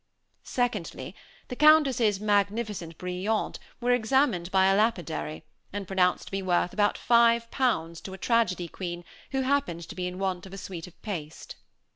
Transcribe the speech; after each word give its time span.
Secondly, 0.41 1.13
the 1.49 1.55
Countess's 1.55 2.19
magnificent 2.19 2.97
brilliants 2.97 3.59
were 3.79 3.91
examined 3.91 4.49
by 4.49 4.65
a 4.65 4.75
lapidary, 4.75 5.43
and 5.71 5.85
pronounced 5.85 6.25
to 6.25 6.31
be 6.31 6.41
worth 6.41 6.73
about 6.73 6.97
five 6.97 7.51
pounds 7.51 8.01
to 8.01 8.13
a 8.13 8.17
tragedy 8.17 8.67
queen 8.67 9.05
who 9.29 9.41
happened 9.41 9.87
to 9.87 9.93
be 9.93 10.07
in 10.07 10.17
want 10.17 10.47
of 10.47 10.53
a 10.53 10.57
suite 10.57 10.87
of 10.87 10.99
paste. 11.03 11.55